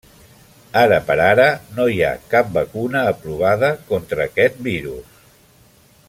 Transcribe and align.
Ara 0.83 0.95
per 1.09 1.17
ara 1.25 1.45
no 1.75 1.85
hi 1.95 1.99
ha 2.07 2.15
cap 2.33 2.49
vacuna 2.57 3.05
aprovada 3.13 3.71
contra 3.93 4.27
aquests 4.29 4.65
virus. 4.73 5.21